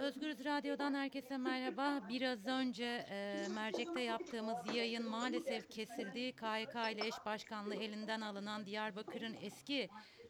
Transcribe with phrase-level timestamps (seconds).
[0.00, 2.08] Özgürüz Radyo'dan herkese merhaba.
[2.08, 6.32] Biraz önce e, mercekte yaptığımız yayın maalesef kesildi.
[6.32, 9.88] KYK ile eş başkanlığı elinden alınan Diyarbakır'ın eski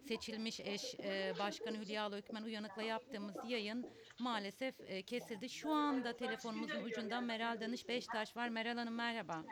[0.09, 3.87] seçilmiş eş e, başkanı Hülya Ökmen Uyanık'la yaptığımız yayın
[4.19, 5.49] maalesef e, kesildi.
[5.49, 8.49] Şu anda telefonumuzun ucunda Meral Danış Beştaş var.
[8.49, 9.45] Meral Hanım merhaba.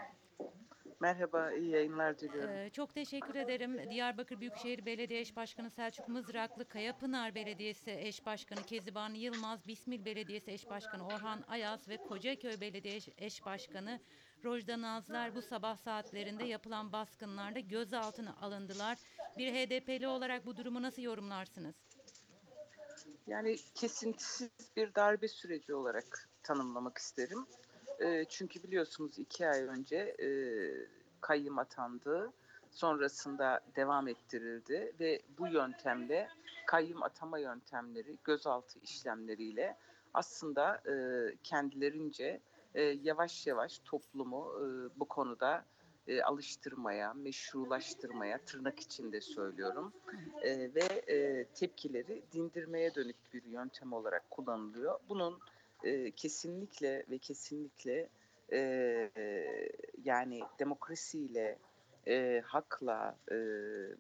[1.01, 2.51] Merhaba, iyi yayınlar diliyorum.
[2.51, 3.91] Ee, çok teşekkür ederim.
[3.91, 10.51] Diyarbakır Büyükşehir Belediye Eş Başkanı Selçuk Mızraklı, Kayapınar Belediyesi Eş Başkanı Keziban Yılmaz, Bismil Belediyesi
[10.51, 14.01] Eş Başkanı Orhan Ayaz ve Kocaköy Belediye Eş- Başkanı
[14.45, 18.99] Rojda Nazlar bu sabah saatlerinde yapılan baskınlarda gözaltına alındılar.
[19.39, 21.75] Bir HDP'li olarak bu durumu nasıl yorumlarsınız?
[23.27, 27.47] Yani kesintisiz bir darbe süreci olarak tanımlamak isterim.
[28.01, 30.29] E, çünkü biliyorsunuz iki ay önce e,
[31.21, 32.33] kayyım atandı.
[32.71, 36.29] Sonrasında devam ettirildi ve bu yöntemle
[36.67, 39.77] kayyım atama yöntemleri gözaltı işlemleriyle
[40.15, 40.95] aslında e,
[41.43, 42.41] kendilerince
[42.75, 44.65] e, yavaş yavaş toplumu e,
[45.01, 45.65] bu konuda
[46.09, 49.93] e, alıştırmaya, meşrulaştırmaya tırnak içinde söylüyorum
[50.43, 54.99] e, ve e, tepkileri dindirmeye dönük bir yöntem olarak kullanılıyor.
[55.09, 55.39] Bunun
[55.85, 58.09] e, kesinlikle ve kesinlikle
[58.53, 59.11] e,
[60.05, 61.59] yani demokrasiyle,
[62.07, 63.37] e, hakla, e,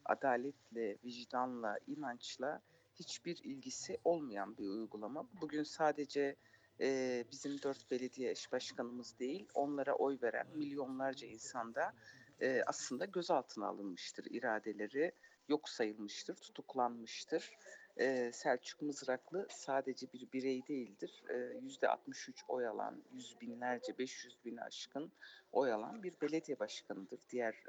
[0.05, 2.63] adaletle, vicdanla, inançla
[2.95, 5.29] hiçbir ilgisi olmayan bir uygulama.
[5.41, 6.37] Bugün sadece
[6.81, 11.95] e, bizim dört belediye eş başkanımız değil, onlara oy veren milyonlarca insanda
[12.41, 15.13] e, aslında gözaltına alınmıştır iradeleri,
[15.49, 17.57] yok sayılmıştır, tutuklanmıştır.
[17.97, 21.25] E, Selçuk Mızraklı sadece bir birey değildir.
[21.63, 25.13] Yüzde 63 oy alan, yüz binlerce, 500 bini aşkın
[25.53, 27.21] oy alan bir belediye başkanıdır.
[27.31, 27.65] Diğer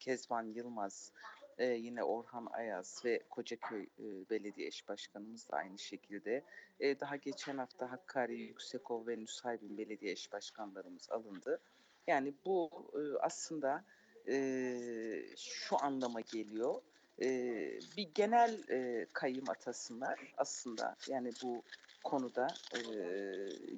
[0.00, 1.12] Kezban Yılmaz,
[1.60, 6.44] e, yine Orhan Ayaz ve Kocaköy e, Belediye Eş Başkanımız da aynı şekilde.
[6.80, 11.60] E, daha geçen hafta Hakkari, Yüksekova ve Nusaybin Belediye Eş Başkanlarımız alındı.
[12.10, 12.70] Yani bu
[13.20, 13.84] aslında
[15.36, 16.82] şu anlama geliyor.
[17.96, 18.56] Bir genel
[19.12, 20.96] kayyım atasınlar aslında.
[21.08, 21.62] Yani bu
[22.04, 22.46] konuda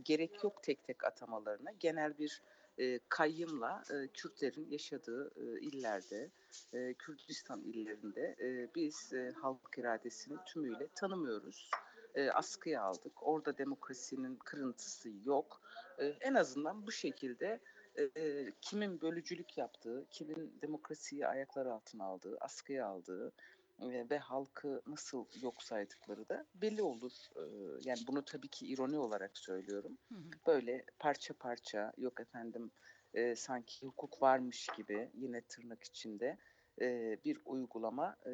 [0.05, 1.71] gerek yok tek tek atamalarına.
[1.81, 2.43] Genel bir
[2.79, 6.31] e, kayyımla e, Kürtlerin yaşadığı illerde,
[6.75, 8.37] e, Kürdistan illerinde
[8.75, 11.71] biz e, halk iradesini tümüyle tanımıyoruz.
[12.15, 13.13] E, askıya aldık.
[13.23, 15.61] Orada demokrasinin kırıntısı yok.
[16.21, 17.61] En azından bu şekilde
[17.99, 23.33] e, kimin bölücülük yaptığı, kimin demokrasiyi ayaklar altına aldığı, askıya aldığı
[23.81, 27.13] e, ve halkı nasıl yok saydıkları da belli olur.
[27.37, 27.43] E,
[27.85, 29.99] yani bunu tabii ki ironi olarak söylüyorum.
[30.09, 30.31] Hı hı.
[30.47, 32.71] Böyle parça parça yok efendim
[33.15, 36.39] e, sanki hukuk varmış gibi yine tırnak içinde
[36.81, 38.33] e, bir uygulama e,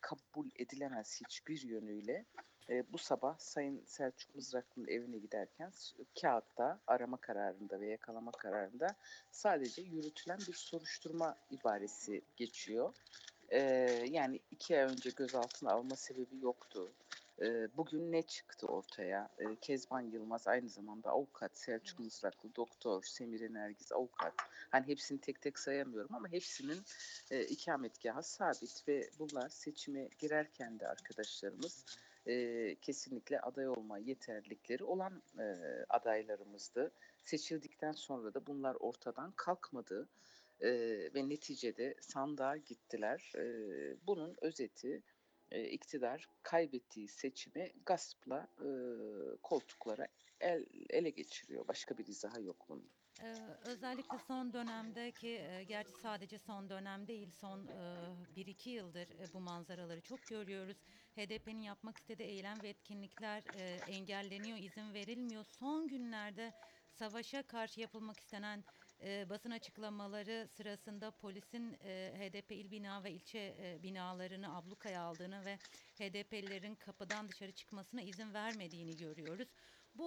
[0.00, 2.26] kabul edilemez hiçbir yönüyle.
[2.70, 5.72] E, bu sabah Sayın Selçuk Mızraklı'nın evine giderken
[6.20, 8.96] kağıtta arama kararında ve yakalama kararında
[9.30, 12.94] sadece yürütülen bir soruşturma ibaresi geçiyor.
[13.48, 13.60] E,
[14.10, 16.92] yani iki ay önce gözaltına alma sebebi yoktu.
[17.40, 19.28] E, bugün ne çıktı ortaya?
[19.38, 24.34] E, Kezban Yılmaz aynı zamanda avukat, Selçuk Mızraklı doktor, Semire Nergiz avukat.
[24.70, 26.78] Hani hepsini tek tek sayamıyorum ama hepsinin
[27.30, 31.84] e, ikametgahı sabit ve bunlar seçime girerken de arkadaşlarımız
[32.26, 35.44] e, kesinlikle aday olma yeterlilikleri olan e,
[35.88, 36.92] adaylarımızdı.
[37.24, 40.08] Seçildikten sonra da bunlar ortadan kalkmadı
[40.60, 40.70] e,
[41.14, 43.32] ve neticede sandığa gittiler.
[43.36, 43.44] E,
[44.06, 45.02] bunun özeti
[45.50, 48.68] e, iktidar kaybettiği seçimi gaspla e,
[49.42, 50.06] koltuklara
[50.40, 51.68] el, ele geçiriyor.
[51.68, 52.90] Başka bir izahı yok bunun.
[53.22, 57.80] Ee, özellikle son dönemde ki e, gerçi sadece son dönem değil son e,
[58.36, 60.76] 1-2 yıldır e, bu manzaraları çok görüyoruz.
[61.16, 65.44] HDP'nin yapmak istediği eylem ve etkinlikler e, engelleniyor, izin verilmiyor.
[65.44, 66.52] Son günlerde
[66.90, 68.64] savaşa karşı yapılmak istenen
[69.00, 75.44] e, basın açıklamaları sırasında polisin e, HDP il bina ve ilçe e, binalarını ablukaya aldığını
[75.44, 75.58] ve
[75.98, 79.48] HDP'lilerin kapıdan dışarı çıkmasına izin vermediğini görüyoruz.
[79.94, 80.04] Bu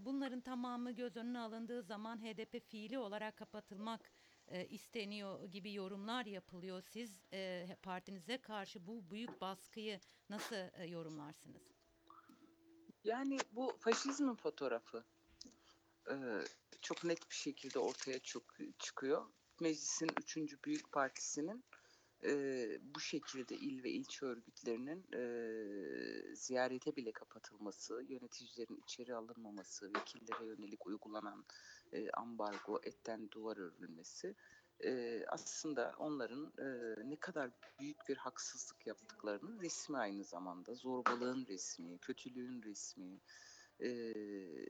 [0.00, 4.12] e, bunların tamamı göz önüne alındığı zaman HDP fiili olarak kapatılmak
[4.52, 6.82] e, isteniyor gibi yorumlar yapılıyor.
[6.82, 10.00] Siz e, partinize karşı bu büyük baskıyı
[10.30, 11.62] nasıl e, yorumlarsınız?
[13.04, 15.04] Yani bu faşizmin fotoğrafı
[16.10, 16.14] e,
[16.80, 19.26] çok net bir şekilde ortaya çok çıkıyor.
[19.60, 21.64] Meclisin üçüncü büyük partisinin
[22.24, 22.32] e,
[22.94, 25.22] bu şekilde il ve ilçe örgütlerinin e,
[26.42, 31.44] ziyarete bile kapatılması, yöneticilerin içeri alınmaması, vekillere yönelik uygulanan
[31.92, 34.34] e, ambargo, etten duvar örülmesi
[34.84, 36.66] e, aslında onların e,
[37.10, 37.50] ne kadar
[37.80, 40.74] büyük bir haksızlık yaptıklarının resmi aynı zamanda.
[40.74, 43.20] Zorbalığın resmi, kötülüğün resmi,
[43.80, 44.12] e,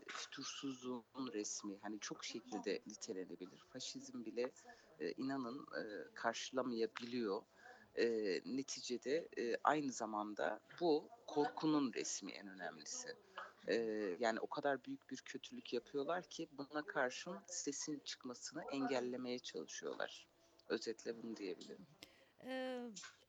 [0.08, 1.78] fütursuzluğun resmi.
[1.82, 3.64] Hani çok şekilde nitelenebilir.
[3.72, 4.52] Faşizm bile
[5.00, 5.82] e, inanın e,
[6.14, 7.42] karşılamayabiliyor.
[7.98, 8.06] E,
[8.44, 13.08] neticede e, aynı zamanda bu korkunun resmi en önemlisi.
[13.68, 13.74] E,
[14.20, 20.26] yani o kadar büyük bir kötülük yapıyorlar ki buna karşın sesin çıkmasını engellemeye çalışıyorlar.
[20.68, 21.86] Özetle bunu diyebilirim.
[22.44, 22.80] Ee,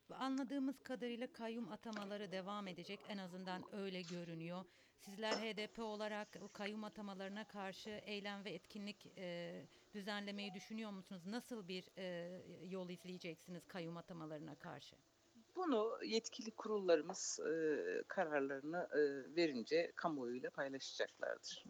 [0.10, 3.00] anladığımız kadarıyla kayyum atamaları devam edecek.
[3.10, 4.66] En azından öyle görünüyor.
[5.00, 11.26] Sizler HDP olarak kayyum atamalarına karşı eylem ve etkinlik e, düzenlemeyi düşünüyor musunuz?
[11.26, 12.30] Nasıl bir e,
[12.64, 14.96] yol izleyeceksiniz kayyum atamalarına karşı?
[15.56, 19.00] Bunu yetkili kurullarımız e, kararlarını e,
[19.36, 21.64] verince kamuoyuyla paylaşacaklardır.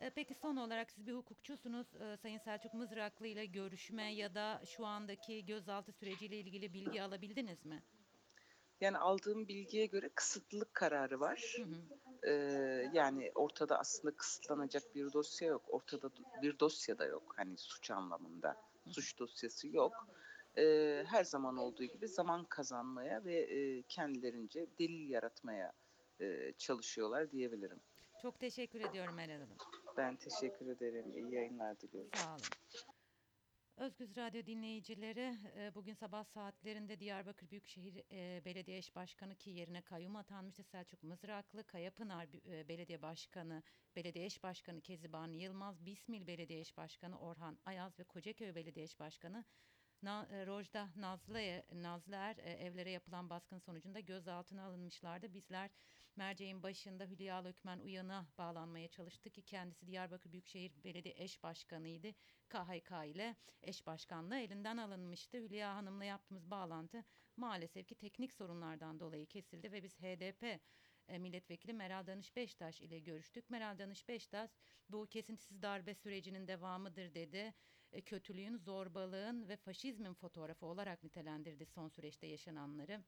[0.00, 1.86] E, Peki son olarak siz bir hukukçusunuz.
[1.94, 7.64] E, Sayın Selçuk Mızraklı ile görüşme ya da şu andaki gözaltı süreciyle ilgili bilgi alabildiniz
[7.64, 7.82] mi?
[8.80, 11.56] Yani aldığım bilgiye göre kısıtlılık kararı var.
[11.56, 11.76] Hı hı.
[12.28, 15.62] Ee, yani ortada aslında kısıtlanacak bir dosya yok.
[15.68, 16.10] Ortada
[16.42, 17.34] bir dosya da yok.
[17.36, 18.56] Hani suç anlamında.
[18.90, 19.92] Suç dosyası yok.
[20.58, 25.72] Ee, her zaman olduğu gibi zaman kazanmaya ve e, kendilerince delil yaratmaya
[26.20, 27.80] e, çalışıyorlar diyebilirim.
[28.22, 29.56] Çok teşekkür ediyorum Meral Hanım.
[29.96, 31.12] Ben teşekkür ederim.
[31.16, 32.10] İyi yayınlar diliyorum.
[32.14, 32.42] Sağ olun.
[33.76, 39.82] Özgüz Radyo dinleyicileri e, bugün sabah saatlerinde Diyarbakır Büyükşehir e, Belediye Eş Başkanı ki yerine
[39.82, 43.62] kayyum atanmıştı Selçuk Mızraklı, Kayapınar e, Belediye Başkanı,
[43.96, 48.98] Belediye Eş Başkanı Keziban Yılmaz, Bismil Belediye Eş Başkanı Orhan Ayaz ve Kocaköy Belediye Eş
[49.00, 49.44] Başkanı
[50.02, 55.34] Na, Rojda Nazlı'ya Nazlıer e, evlere yapılan baskın sonucunda gözaltına alınmışlardı.
[55.34, 55.70] Bizler
[56.16, 62.12] merceğin başında Hülya Lökmen Uyan'a bağlanmaya çalıştık ki kendisi Diyarbakır Büyükşehir Belediye Eş Başkanı'ydı.
[62.48, 65.38] KHK ile eş başkanlığı elinden alınmıştı.
[65.38, 67.04] Hülya Hanım'la yaptığımız bağlantı
[67.36, 70.60] maalesef ki teknik sorunlardan dolayı kesildi ve biz HDP
[71.08, 73.50] e, milletvekili Meral Danış Beştaş ile görüştük.
[73.50, 74.50] Meral Danış Beştaş
[74.88, 77.54] bu kesintisiz darbe sürecinin devamıdır dedi.
[77.92, 83.04] E, kötülüğün, zorbalığın ve faşizmin fotoğrafı olarak nitelendirdi son süreçte yaşananları.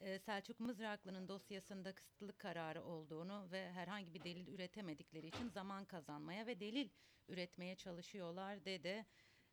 [0.00, 6.46] E, Selçuk Mızraklı'nın dosyasında kısıtlılık kararı olduğunu ve herhangi bir delil üretemedikleri için zaman kazanmaya
[6.46, 6.88] ve delil
[7.28, 9.06] üretmeye çalışıyorlar dedi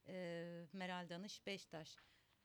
[0.08, 1.98] e, Meral Danış Beştaş.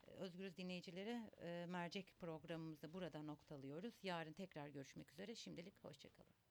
[0.06, 3.94] E, Özgürüz dinleyicileri e, mercek programımızı burada noktalıyoruz.
[4.02, 5.34] Yarın tekrar görüşmek üzere.
[5.34, 6.49] Şimdilik hoşçakalın.